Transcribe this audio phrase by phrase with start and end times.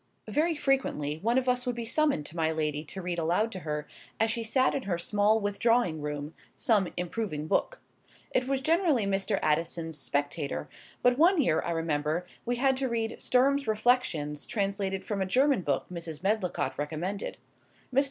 [0.27, 3.59] Very frequently one of us would be summoned to my lady to read aloud to
[3.59, 3.85] her,
[4.19, 7.79] as she sat in her small withdrawing room, some improving book.
[8.31, 9.37] It was generally Mr.
[9.43, 10.67] Addison's "Spectator;"
[11.03, 15.61] but one year, I remember, we had to read "Sturm's Reflections" translated from a German
[15.61, 16.23] book Mrs.
[16.23, 17.37] Medlicott recommended.
[17.93, 17.99] Mr.